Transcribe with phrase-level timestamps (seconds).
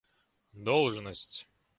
[0.65, 1.45] должность